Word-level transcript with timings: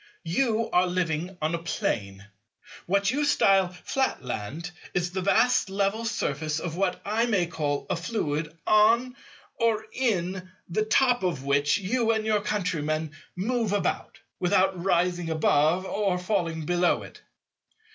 You 0.25 0.67
are 0.73 0.87
living 0.87 1.37
on 1.43 1.53
a 1.53 1.59
Plane. 1.61 2.25
What 2.87 3.11
you 3.11 3.23
style 3.23 3.69
Flatland 3.83 4.71
is 4.95 5.11
the 5.11 5.21
vast 5.21 5.69
level 5.69 6.05
surface 6.05 6.59
of 6.59 6.75
what 6.75 6.99
I 7.05 7.27
may 7.27 7.45
call 7.45 7.85
a 7.87 7.95
fluid, 7.95 8.51
or 8.65 9.85
in, 9.93 10.49
the 10.67 10.85
top 10.85 11.21
of 11.21 11.43
which 11.43 11.77
you 11.77 12.09
and 12.13 12.25
your 12.25 12.41
countrymen 12.41 13.11
move 13.35 13.73
about, 13.73 14.17
without 14.39 14.83
rising 14.83 15.29
above 15.29 15.85
or 15.85 16.17
falling 16.17 16.65
below 16.65 17.03
it. 17.03 17.21